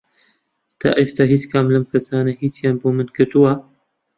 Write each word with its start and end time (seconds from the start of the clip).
تا 0.79 0.89
ئێستا 0.99 1.23
هیچ 1.33 1.43
کام 1.51 1.65
لەم 1.73 1.83
کەسانە 1.91 2.31
هیچیان 2.41 2.75
بۆ 2.81 2.87
من 2.97 3.07
کردووە؟ 3.15 3.53